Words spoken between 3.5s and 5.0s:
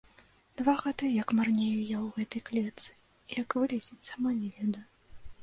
вылецець, сама не ведаю.